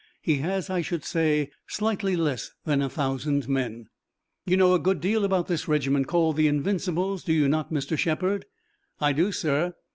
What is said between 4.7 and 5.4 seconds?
a good deal